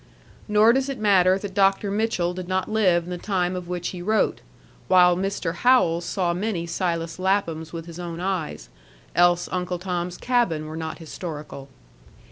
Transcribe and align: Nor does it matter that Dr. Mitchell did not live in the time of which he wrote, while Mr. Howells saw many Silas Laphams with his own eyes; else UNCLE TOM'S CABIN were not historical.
Nor 0.47 0.73
does 0.73 0.89
it 0.89 0.97
matter 0.97 1.37
that 1.37 1.53
Dr. 1.53 1.91
Mitchell 1.91 2.33
did 2.33 2.47
not 2.47 2.67
live 2.67 3.03
in 3.03 3.11
the 3.11 3.19
time 3.19 3.55
of 3.55 3.67
which 3.67 3.89
he 3.89 4.01
wrote, 4.01 4.41
while 4.87 5.15
Mr. 5.15 5.53
Howells 5.53 6.05
saw 6.05 6.33
many 6.33 6.65
Silas 6.65 7.19
Laphams 7.19 7.71
with 7.71 7.85
his 7.85 7.99
own 7.99 8.19
eyes; 8.19 8.69
else 9.15 9.47
UNCLE 9.51 9.77
TOM'S 9.77 10.17
CABIN 10.17 10.65
were 10.65 10.75
not 10.75 10.97
historical. 10.97 11.69